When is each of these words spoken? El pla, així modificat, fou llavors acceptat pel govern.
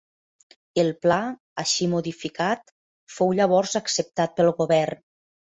El 0.83 0.87
pla, 1.05 1.17
així 1.65 1.89
modificat, 1.93 2.75
fou 3.19 3.37
llavors 3.41 3.79
acceptat 3.85 4.37
pel 4.41 4.55
govern. 4.65 5.07